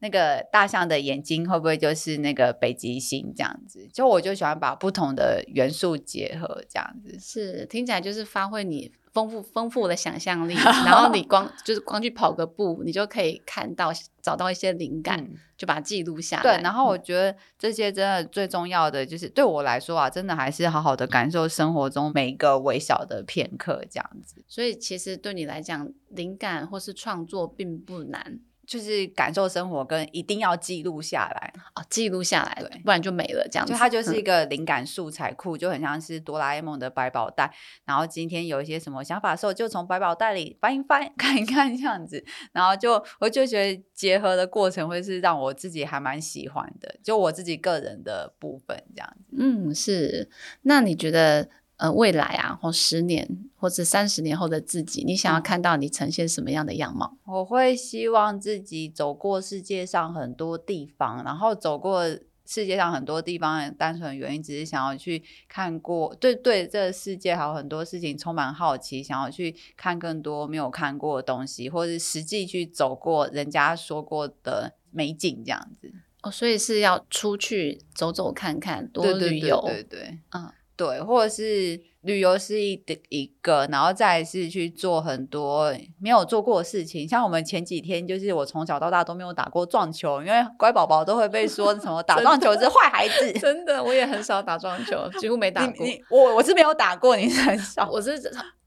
[0.00, 3.88] 那个大象的眼睛会不会就是那个北极星这样子？
[3.92, 8.92] 就我就喜欢把不同的元素结合，这样子是听起来就是发挥你。
[9.10, 13.90] 丰富丰富的想象力， 然后你光就是光去跑个步，你就可以看到
[14.22, 16.42] 找到一些灵感，就把它记录下来。
[16.42, 24.44] 对，然后我觉得这些真的最重要的就是对我来说啊，真的还是好好的感受生活中每一个微小的片刻这样子。
[24.46, 28.38] 所以其实对你来讲，灵感或是创作并不难。
[28.68, 33.48] 就是感受生活，跟一定要记录下来哦，记录下来，不然就没了。
[33.50, 37.50] 这样子，就它就是一个灵感素材库，就很像是哆啦 A 梦的百宝袋。
[37.86, 42.22] 然后今天有一些什么想法的时候，就从百宝袋里翻一翻， 看一看这样子。
[42.52, 49.36] 然后就我就觉得结合的过程会是让我自己还蛮喜欢的，就我自己个人的部分这样子。
[49.38, 50.28] 嗯，是。
[50.60, 51.48] 那你觉得？
[51.78, 57.16] 呃，未来啊，或十年或者三十年后的自己，你想要看到你呈现什么样的样貌？
[57.24, 62.04] 我会希望自己走过世界上很多地方，然后走过
[62.44, 75.92] 世界上很多地方，单纯原因只是想要去看过，对对，这个世界还有很多事情充满好奇，想要去看更多没有看过的东西，或者实际去走过人家说过的美景，这样子。
[76.22, 80.50] 哦，所以是要出去走走看看，多旅游，对对，嗯。
[80.78, 87.06] 对，或者是旅游是一的一个，然后再是去做很多没有做过的事情。
[87.06, 93.32] 像我们前几天，就是我从小到大都没有打过撞球，因为乖宝宝都会被说什么 打撞球是坏孩子。
[93.40, 95.84] 真的，我也很少打撞球，几乎没打过。
[96.10, 97.90] 我我是没有打过，你是很少。
[97.90, 98.12] 我是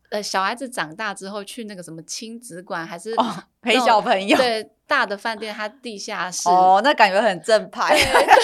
[0.10, 3.16] 呃小孩子长大之后去那个什么亲子馆，还是
[3.62, 4.38] 陪小朋友。
[4.38, 4.70] 对。
[4.92, 7.98] 大的饭店，它地下室哦，那感觉很正派。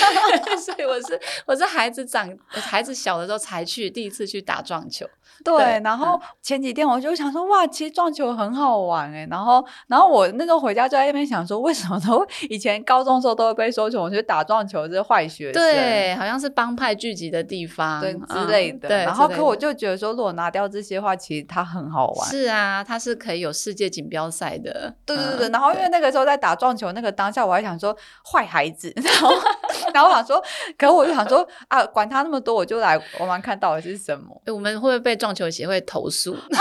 [0.57, 5.05] 所以我是我是孩子长孩子小的时候才去第一次去打撞球。
[5.43, 9.27] 对，然后前几天我就想说，哇，其实撞球很好玩哎。
[9.29, 18.87] 然后，然后我那时候回家就在那边想说，为什么都以前高中时候都会被说，我觉得打撞球是坏学生，对，好像是帮派聚集的地方，对之类的。
[18.87, 22.29] 对，然后可我就觉得说，如果拿掉这些话，其实它很好玩。
[22.29, 24.95] 是啊，它是可以有世界锦标赛的。
[25.15, 26.37] 对对对，然后因为那个时候在。
[26.37, 29.33] 打撞球那个当下，我还想说坏孩子， 然后
[29.91, 30.41] 然然后我想说，
[30.77, 34.39] 可我就想说啊，管他那么多，我就来玩玩看到底是什么。
[34.45, 36.31] 诶我们会不会被撞球协会投诉？
[36.47, 36.57] 没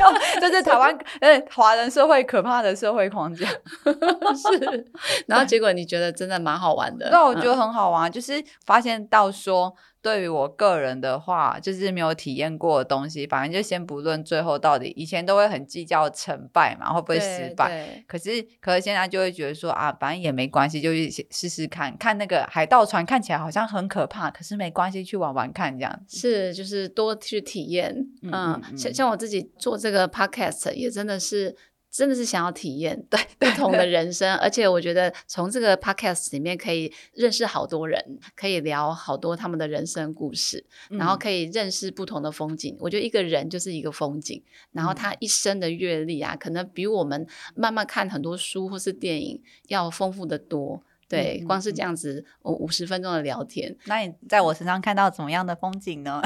[0.00, 3.46] 有，这是台湾呃华人社会可怕的社会框架。
[4.34, 4.90] 是，
[5.28, 7.10] 然后结果你觉得真的蛮好玩的？
[7.10, 9.70] 那我觉嗯得很好玩，就是发现到说，
[10.02, 18.02] 对于我个人的话，就是没有体验过的东西，反正就先不论最后到底，以前都会很计较成败嘛，会不会失败。
[18.06, 21.96] 可是，可是现在就会觉得说啊，反正也没关系，就去试试看。
[21.98, 26.16] 看那个海盗船看起来好像很可怕，可是没关系，去玩玩看这样子。
[26.18, 27.94] 是，就是多去体验。
[28.22, 31.56] 嗯嗯嗯，嗯像像我自己做这个 podcast，也真的是。
[31.90, 42.76] 真的是想要体验对不同的人生，而且我觉得从这个 podcast 里面可以认识好多人，可以聊好多他们的人生故事，然后嗯可以认识不同的风景。
[42.78, 50.82] 我觉得一个人就是一个风景，然后嗯他一生的阅历啊，可能比我们慢慢看很多书或是电影要丰富的多。
[51.08, 56.22] 对，光是嗯这样子，我五十分钟的聊天，那你在我身上看到怎么样的风景呢？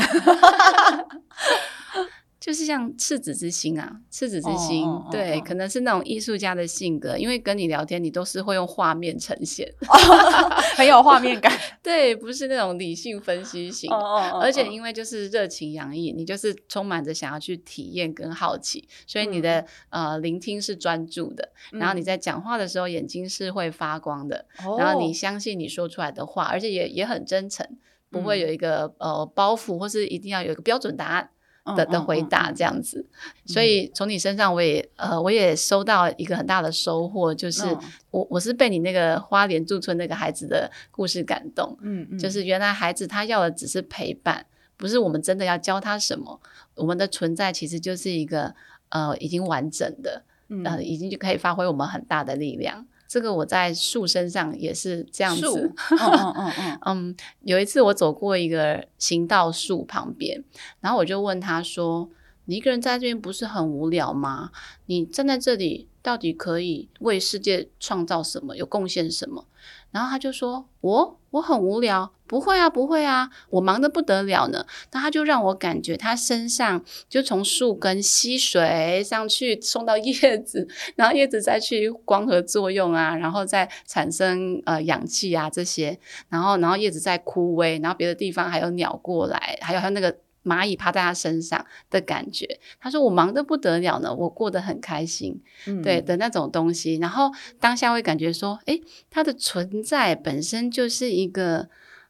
[2.44, 9.66] 就是像赤子之心啊，赤子之哦心，哦哦对，哦可能是那种艺术家的性格，因为跟你聊天，你都是会用画面呈现
[10.76, 11.50] 很有画面感。
[11.82, 13.90] 对，不是那种理性分析型。
[13.90, 24.44] 哦而且因为就是热情洋溢，你就是充满着想要去体验跟好奇，所以你的、呃聆听是专注的，然后你在讲话的时候眼睛是会发光的，
[24.78, 27.66] 然后你相信你说出来的话，而且也也很真诚，
[28.10, 31.30] 不会有一个、呃包袱，或是一定要有一个标准答案。
[31.64, 33.04] 嗯的的回答这样子，
[33.46, 37.80] 所以从你身上我也呃我也收到一个很大的收获，就是嗯。
[38.10, 42.18] 我我是被你那个花莲驻村那个孩子的故事感动，嗯嗯。
[42.18, 44.46] 就是原来孩子他要的只是陪伴，
[44.76, 46.40] 不是我们真的要教他什么，
[46.76, 48.54] 我们的存在其实就是一个
[48.90, 50.22] 呃已经完整的，
[50.64, 52.86] 呃已经就可以发挥我们很大的力量。
[53.06, 60.42] 这个我在树身上也是这样树子，嗯嗯嗯嗯 嗯，有一次我走过一个行道树旁边，
[60.80, 62.08] 然后我就问他说
[62.46, 64.50] ：“你一个人在这边不是很无聊吗？
[64.86, 69.46] 你站在这里到底可以为世界创造什么，有贡献什么？”
[69.92, 92.58] 然后他就说：“我我很无聊，不会啊，不会啊，我忙得不得了呢。”那他就让我感觉他身上就从树根吸水上去，送到叶子，然后叶子再去光合作用啊，然后再产生呃氧气啊这些，然后然后叶子再枯萎，然后别的地方还有鸟过来，还有还有那个蚂蚁趴在他身上的感觉。
[92.80, 95.42] 他说我忙得不得了呢，我过得很开心。
[95.66, 101.68] 嗯对的那种东西，然后当下会感觉说，诶，它的存在本身就是一个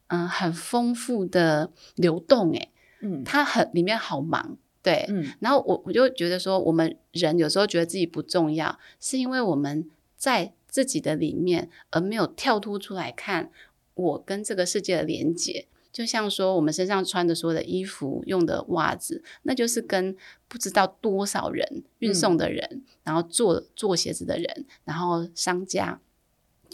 [0.08, 3.22] 嗯很丰富的流动，诶，嗯。
[3.24, 5.26] 它很里面好忙，对，嗯。
[5.40, 13.50] 然后我我就觉得说，我们人有时候觉得自己不重要，是因为我们在自己的里面，而没有跳脱出来看
[13.94, 15.66] 我跟这个世界的连接。
[15.92, 20.16] 就像说，我们身上穿的所有的衣服、用的袜子，那就是跟
[20.48, 26.00] 不知道多少人运送的人，然后做做鞋子的人，然后商家，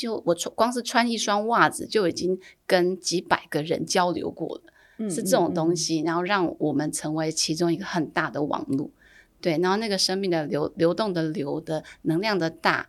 [0.00, 4.62] 就我穿光是穿一双袜子，就已经跟几百个人交流过了。
[5.02, 8.90] 嗯是这种东西，然后让我们成为其中一个很大的网络，
[9.40, 12.86] 对，然后那个生命的流流动的流的能量的大，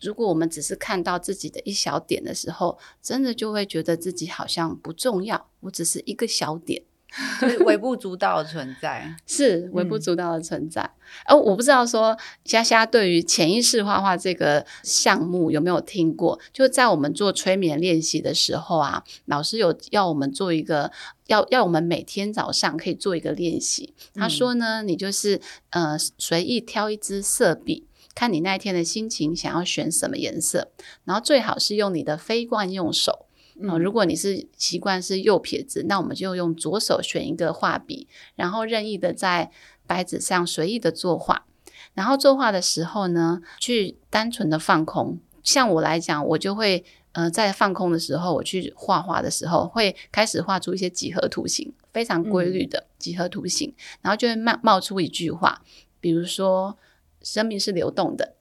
[0.00, 6.82] 如果我们只是看到自己的一小点的时候，真的就会觉得自己好像不重要，我只是一个小点，
[7.40, 9.14] 就是微不足道的存在。
[9.26, 10.90] 是微不嗯足道的存在。
[11.24, 16.38] 而、我不知道说虾虾对于潜意识画画这个项目有没有听过？
[16.52, 20.90] 就在我们做催眠练习的时候啊，老师有要我们做一个，
[21.26, 23.94] 要要我们每天早上可以做一个练习。
[24.14, 27.86] 他嗯说呢，你就是呃随意挑一支色笔。
[28.14, 30.70] 看你那一天的心情，想要选什么颜色，
[31.04, 33.25] 然后最好是用你的非惯用手，
[33.60, 39.50] 嗯哦，如果你是习惯是右撇子，那我们就用左手选一个画笔，然后任意的在
[39.86, 41.46] 白纸上随意的作画。
[41.94, 45.18] 然后作画的时候呢，去单纯的放空。
[45.42, 55.62] 像我来讲，我就会呃在放空的时候，我去画画的时候，会开始画出一些几何图形，非常规律的几何图形，然后就会冒冒出一句话，
[56.00, 56.76] 比如说
[57.22, 58.34] “生命是流动的”，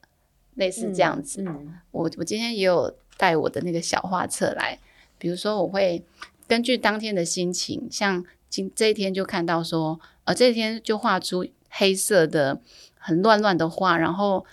[0.56, 1.42] 类似这样子。
[1.44, 4.78] 嗯我我今天也有带我的那个小画册来，
[5.18, 6.04] 比如说我会
[6.48, 12.62] 根据当天的心情，像今这一天就看到说，呃，这一天就画出黑色的
[12.98, 14.46] 很乱乱的画，然后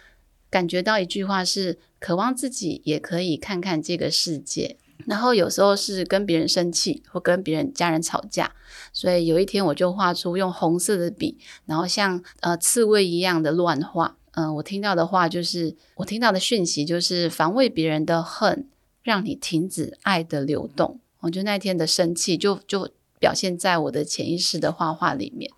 [0.51, 4.77] 感觉到一句话是渴望自己也可以看看这个世界。
[5.07, 8.53] 然后有时候是跟别人生气，或跟别人家人吵架，
[8.93, 14.17] 所以有一天我就画出用红色的笔，然后像呃刺猬一样的乱画。
[14.35, 18.67] 嗯、我听到的话就是，我听到的讯息就是防卫别人的恨
[19.03, 21.01] 让你停止爱的流动。
[21.21, 25.51] 我觉得那天的生气就就表现在我的潜意识的画画里面。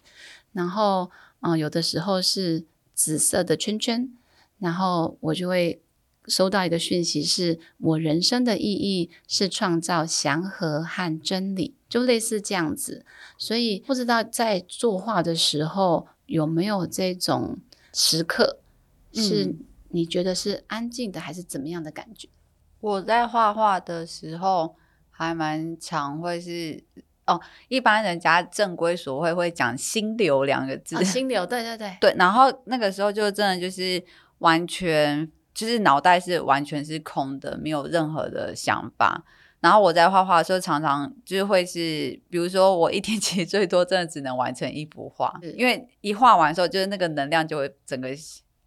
[0.52, 1.10] 然后，
[1.40, 2.64] 嗯，有的时候是
[2.94, 4.12] 紫色的圈圈，
[4.58, 5.82] 然后我就会
[6.28, 13.04] 收到一个讯息，是我人生的意义是创造祥和和真理，就类似这样子。
[13.36, 17.58] 所以不知道在作画的时候有没有这种
[17.92, 18.60] 时刻，
[19.12, 19.54] 是
[19.88, 22.28] 你觉得是安静的，还是怎么样的感觉？
[22.84, 24.76] 我在画画的时候
[25.10, 26.84] 还蛮常会是
[27.26, 32.14] 哦，一般人家正规所会会讲心流两个字，心流，对对对 对。
[32.18, 34.04] 然后那个时候就真的就是
[34.40, 39.24] 完全就是脑袋是完全是空的，没有任何的想法。
[39.60, 48.10] 然后我在画画的时候，常常就是会是，比如说我一天 其实最多真的只能完成一幅画，因为一画完的时候，就是那个能量就会整个。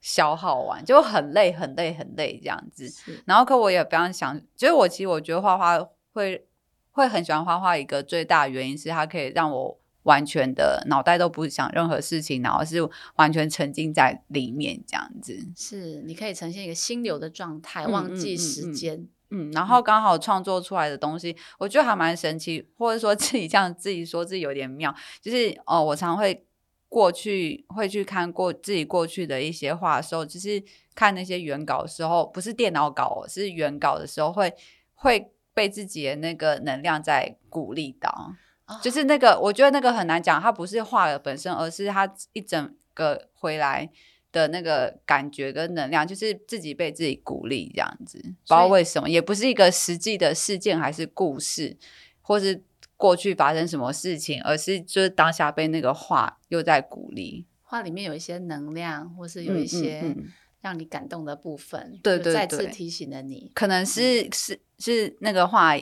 [0.07, 2.89] 消耗完就很累，很累，很累这样子。
[3.25, 6.47] 然后，可我也非常想，就是我其实我觉得画画会
[6.91, 12.77] 会很喜欢画画，一个最大的原因是它可以让我完全的脑袋都不想任何事情，然后是
[13.17, 15.37] 完全沉浸在里面这样子。
[15.57, 19.09] 是，你可以呈现一个心流的状态，忘记时间。
[19.29, 26.45] 嗯，然后刚好创作出来的东西，我觉得还蛮神奇，或者说自己这样自己说自己有点妙，就是哦，我常会。
[26.89, 30.63] 过去会去看过自己过去的一些画的时候，就是
[30.95, 34.53] 看那些原稿的时候，不是电脑稿，是原稿的时候，会
[34.95, 38.33] 会被自己的那个能量在鼓励到，
[38.81, 43.89] 就是那个我觉得那个很难讲，它不是画的本身，而是它一整个回来
[44.31, 51.77] 的那个感觉跟能量，就是自己被自己鼓励这样子，不知道为什么，也不是一个实际的事件还是故事，
[52.21, 52.63] 或是。
[52.97, 60.15] 过去发生什么事情，而是就是当下被那个话又在鼓励，话里面有一些能量，或是有一些
[60.61, 65.73] 让你感动的部分，对对对，再次提醒了你，可能是是是那个话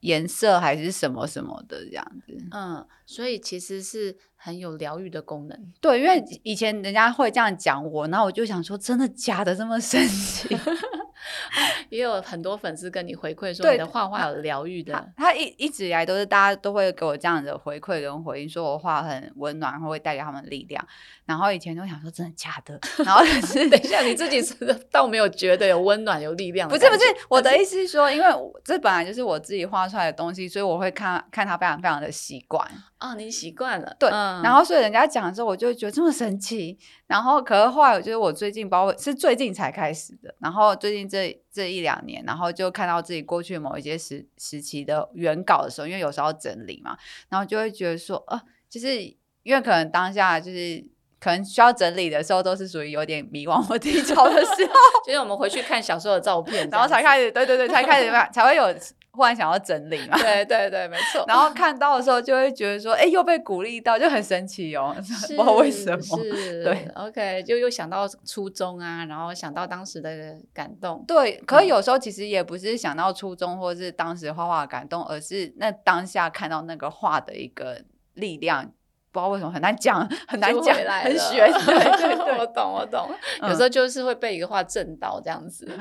[0.00, 4.14] 颜色还是什么什么的这样子，嗯，所以其实是
[4.44, 10.54] 很有疗愈的功能，对，因为以前人家会这样讲我，然后我就想说，真的假的这么神奇？
[11.88, 15.08] 也有很多粉丝跟你回馈说你的画画有疗愈的。
[15.16, 20.86] 他一一直以来都是大家都会给我这样的回馈跟回应，说我画很温暖，会带给他们力量。
[21.24, 24.42] 然后以前都想说真的假的，然后 是等一下你自己
[24.92, 26.68] 倒没有觉得有温暖有力量。
[26.68, 28.26] 不是不是，我的意思是说，因为
[28.62, 32.70] 这本来就是我自己画出来的东西，所以我会看看他非常非常的习惯。
[33.04, 34.08] 哦，你习惯了，对。
[34.08, 36.78] 然后所以人家讲的时候，我就觉得这么神奇。
[37.06, 40.34] 然后可是后来，我觉得我最近包括是最近才开始的。
[40.38, 46.96] 然后最近这这一两年，然后就看到自己过去某一些时时期的原稿的时候，因为有时候要整理嘛，
[47.28, 48.40] 然后就会觉得说，呃，
[48.70, 49.02] 就是
[49.42, 50.82] 因为可能当下就是
[51.20, 54.72] 可能需要整理的时候，都是属于有点迷惘或低潮的时候，
[55.06, 58.74] 就是我们回去看小时候的照片，然后才开始，对对对，才开始 才会有。
[59.14, 60.18] 忽然想要整理嘛？
[60.18, 61.24] 对对对，没错。
[61.28, 66.02] 然后看到的时候就会觉得说，哎，又被鼓励到，就很神奇哦， 不知道为什么。
[66.02, 71.04] 是，对，OK，就又想到初中啊，然后想到当时的感动。
[71.06, 77.82] 对，可有时候其实也不是想到初中或是当时画画感动，而是那当下看到那个画的一个
[78.14, 78.72] 力量。
[79.14, 81.46] 不知道为什么很难讲， 很难讲，很玄。
[81.52, 83.08] 对对对， 我懂我懂。
[83.42, 85.64] 有时候就是会被一个话震到这样子，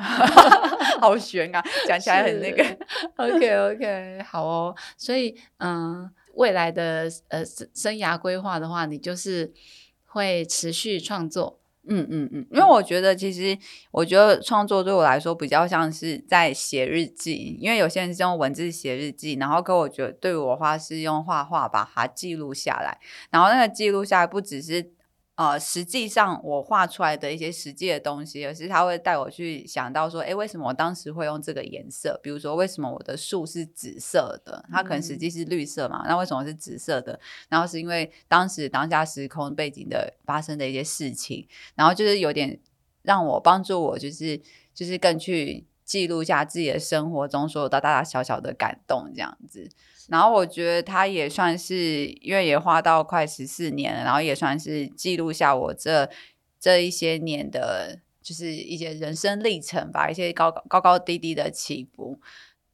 [1.02, 1.64] 好悬啊！
[1.88, 2.64] 讲起来很那个。
[3.18, 4.76] OK OK，好哦。
[4.96, 9.52] 所以嗯，未来的呃生生涯规划的话，你就是
[10.06, 11.60] 会持续创作。
[11.88, 13.58] 嗯嗯嗯，因为我觉得，其实
[13.92, 23.00] 我觉得创作对我来说比较像是在写日记，因为有些人是用文字写日记，然后可我觉得对我的话是用画画把它记录下来，
[23.32, 24.92] 然后那个记录下来不只是。
[25.36, 32.20] 呃，实际上我画出来的一些实际的东西，而是他会带我去想到说，哎，为什么我当时会用这个颜色？
[32.22, 34.64] 比如说，为什么我的树是紫色的？
[34.72, 36.06] 它可能实际是绿色嘛？
[36.08, 37.20] 那为什么是紫色的？
[37.50, 42.60] 然后是因为当时当下时空背景的发生的一些事情，然后就是有点
[43.02, 44.40] 让我帮助我，就是
[44.72, 49.68] 就是更去记录一下自己的生活中所有的大大小小的感动，这样子。
[50.10, 56.10] 然后我觉得他也算是，因为也花到快十四年了，然后也算是记录下我这
[56.60, 62.20] 这一些年的，就是一些人生历程吧，一些高高高低低的起伏。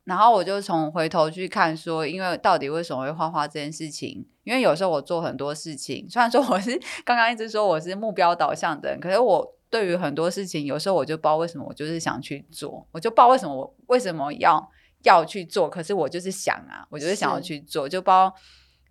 [0.05, 4.25] 然后我就从回头去看，说因为到底为什么会画画这件事情？
[4.43, 6.71] 因为有时候我做很多事情，虽然说我是
[7.05, 14.71] 刚刚一直说我是目标导向的人，可是我对于很多事情，有时候我就不知道为什么，我就是想去做，我就不知道为什么我为什么要。
[15.03, 18.33] 要去做，可是我就是想啊，我就是想要去做，就包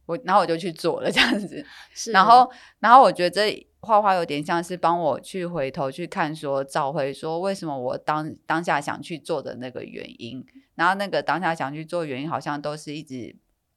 [0.06, 1.64] 我然后我就去做了这样子。
[1.92, 2.50] 是，然后
[2.80, 10.44] 然后我觉得这画画有点像是帮我去回头去看，说找回说为什么我当当下想去做的那个原因，
[10.74, 13.36] 然后那个当下想去做原因，好像都是一直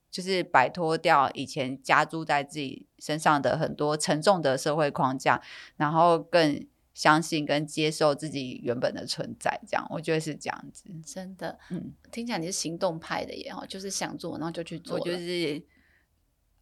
[0.09, 5.41] 就是摆脱掉以前加注在自己身上的很多沉重的社会框架，
[5.77, 6.65] 然后更
[7.01, 9.59] 相信跟接受自己原本的存在。
[9.67, 10.83] 这样，我觉得是这样子。
[11.03, 14.99] 真的，嗯，听起来你是行动派的耶，哦，就是想做，然后就去做。
[14.99, 15.59] 我就是。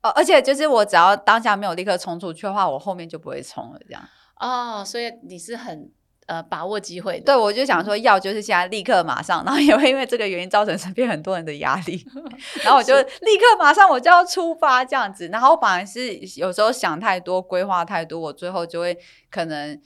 [0.01, 4.01] 哦，而且就是我只要当下没有立刻冲出去的话，我后面就不会冲了，这样。
[4.39, 5.91] 哦，所以你是很
[6.25, 7.25] 呃把握机会的。
[7.25, 12.01] 对，我就想说要就是现在立刻马上，然后也会因为这个原因造成身边很多人的压力，
[12.63, 18.97] 然后我就立刻马上我就要出发这样子，然后反而是有时候想太多、规划太多，我最后就会
[19.29, 19.77] 可能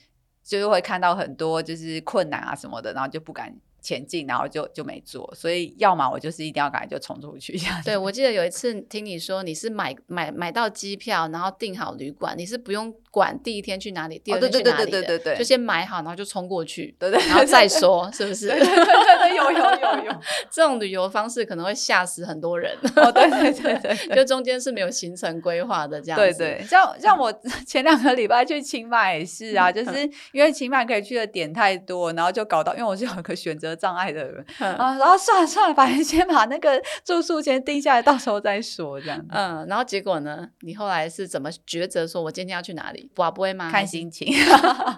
[0.43, 3.55] 就是会看到很多就是困难啊什么的，然后就不敢。
[3.83, 7.59] 前进，然后就就没做，所以要么我就是一定要赶快就冲出去。
[7.83, 18.47] 对，我记得有一次听你说你是买买买到机票，然后订好旅馆，你是不用管第一天去哪里，第二天去哪里的，就先买好，然后就冲过去，对对，然后再说是不是？
[18.47, 20.19] 对对对，有有有有，
[20.49, 22.73] 这种旅游方式可能会吓死很多人。
[22.95, 26.17] 哦，对对对对， 就中间是没有行程规划的这样。
[26.17, 27.33] 对对，像像我
[27.67, 33.72] 前两个礼拜去清迈也是啊，就是因为清迈可以去的点太多，然后就搞到，因为我是有一个选择。
[33.75, 39.25] 障碍的人啊，然后算了算了，反正先把那个住宿先定下来，到时候再说这样。
[39.29, 40.47] 嗯，然后结果呢？
[40.61, 42.07] 你后来是怎么抉择？
[42.07, 43.09] 说我今天要去哪里？
[43.15, 43.69] 我不会吗？
[43.71, 44.27] 看心情，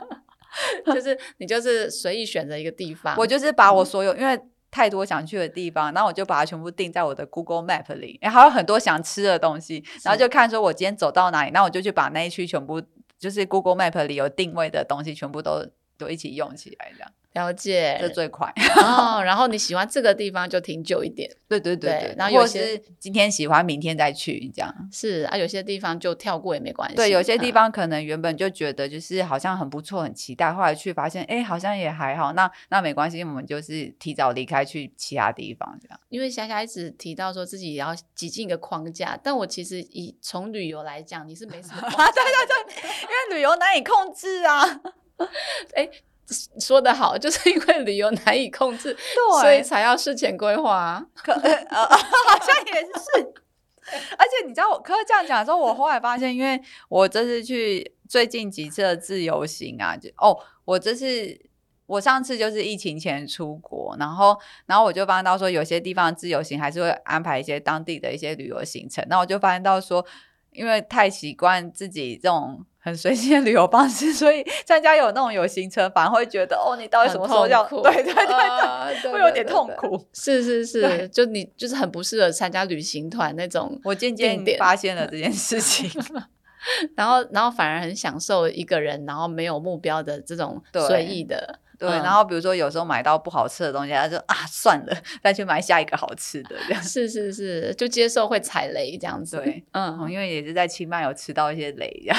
[0.86, 3.16] 就是你就是随意选择一个地方。
[3.18, 4.40] 我就是把我所有因为
[4.72, 12.82] 太多想去的地方，然后我就把它全部定在我的 Google Map 里，还有很多想吃的东西，然后就看说我今天走到哪里，那我就去把那一区全部
[13.18, 15.66] 就是 Google Map 里有定位的东西全部都
[15.98, 17.12] 都一起用起来这样。
[17.36, 19.22] 了解，这最快哦。
[19.24, 22.16] 然后你喜欢这个地方就停久一点，对对对对。
[22.18, 24.74] 然后有些今天喜欢，明天再去这样。
[24.92, 26.96] 是啊，有些地方就跳过也没关系。
[26.96, 32.32] 对，有些地方可能原本就觉得就是好像很不错，很期待，后来去发现，哎，好像也还好。
[32.32, 36.00] 那那没关系，我们就是提早离开去其他地方这样。
[36.08, 41.82] 因为霞霞一直提到说自己也要挤进一个框架，但我其实以从旅游来讲，你是没什么。
[41.84, 44.82] 对对对，因为旅游难以控制啊。
[45.76, 45.90] 哎。
[46.60, 48.96] 说的好， 就是因为旅游难以控制，
[49.42, 51.06] 所以才要事前规划。
[51.16, 51.48] 可呃，
[51.88, 51.98] 好
[52.42, 53.34] 像也是。
[54.18, 56.60] 而且你知道，我可这样讲的时候，我后来发现，因为
[56.90, 61.40] 我这次去最近几次的自由行啊，就哦，我这次
[61.86, 69.06] 我上次就是疫情前出国，然后然后我就发现到说，有些地方自由行还是会安排一些当地的一些旅游行程。
[69.08, 70.04] 那我就发现到说，
[70.52, 72.66] 因为太习惯自己这种。
[72.86, 77.68] 很随性的旅游方式， 所以参加有那种有行程，反而会觉得哦，你到底什么时候要？
[77.68, 78.14] 对对对
[79.02, 80.00] 对，会有点痛苦。
[80.14, 83.80] 是是 是，就你就是很不适合参加旅行团那种。
[83.84, 85.90] 我渐渐发现了这件事情，
[86.96, 91.60] 然后然后反而很享受一个人，然后没有目标的这种随意的。
[91.78, 96.82] 对，然后比如说有时候买到不好吃的东西，他就啊算了，再去买下一个好吃的这样。
[96.84, 99.38] 是是是，就接受会踩雷这样子。
[99.38, 102.18] 对，嗯，因为也是在清迈有吃到一些雷这样。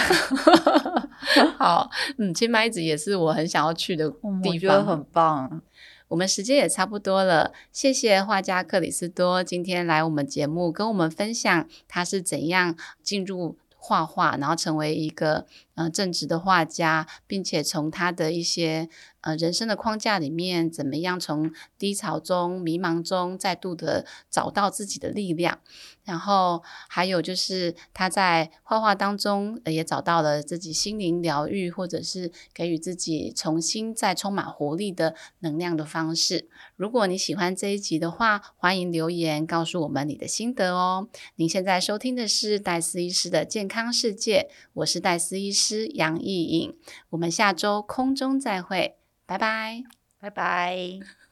[1.58, 4.10] 好，嗯，清迈一直也是我很想要去的
[4.42, 5.62] 地方，很棒。
[6.08, 13.56] 我们时间也差不多了，谢谢画家克里斯多今天来我们节目跟我们分享他是怎样进入。
[13.78, 15.46] 画画，然后成为一个
[15.76, 18.88] 呃正直的画家，并且从他的一些
[19.20, 25.60] 呃人生的框架里面，怎么样从低潮中、迷茫中再度的找到自己的力量。
[26.04, 36.48] 然后还有就是他在画画当中也找到了自己心灵疗愈，或者是给予自己重新再充满活力的能量的方式。
[36.76, 41.08] 如果你喜欢这一集的话，欢迎留言告诉我们你的心得哦。
[41.34, 46.76] 您现在收听的是戴斯医师的健康世界，我是戴斯医师师杨艺颖，
[47.10, 49.82] 我们下周空中再会，拜拜，
[50.20, 51.25] 拜拜。